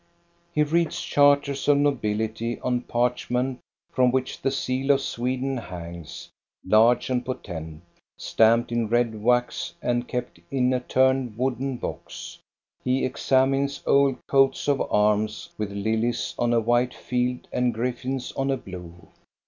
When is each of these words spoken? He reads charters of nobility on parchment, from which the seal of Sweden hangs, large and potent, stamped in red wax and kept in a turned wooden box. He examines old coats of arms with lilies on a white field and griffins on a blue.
He 0.51 0.63
reads 0.63 0.99
charters 0.99 1.67
of 1.67 1.77
nobility 1.77 2.59
on 2.61 2.81
parchment, 2.81 3.59
from 3.91 4.09
which 4.09 4.41
the 4.41 4.49
seal 4.49 4.89
of 4.89 4.99
Sweden 5.01 5.57
hangs, 5.57 6.27
large 6.65 7.11
and 7.11 7.23
potent, 7.23 7.83
stamped 8.17 8.71
in 8.71 8.87
red 8.87 9.21
wax 9.21 9.75
and 9.79 10.07
kept 10.07 10.39
in 10.49 10.73
a 10.73 10.79
turned 10.79 11.37
wooden 11.37 11.77
box. 11.77 12.39
He 12.83 13.05
examines 13.05 13.83
old 13.85 14.17
coats 14.27 14.67
of 14.67 14.81
arms 14.91 15.49
with 15.59 15.71
lilies 15.71 16.33
on 16.39 16.51
a 16.51 16.59
white 16.59 16.95
field 16.95 17.47
and 17.53 17.71
griffins 17.71 18.31
on 18.31 18.49
a 18.49 18.57
blue. 18.57 19.07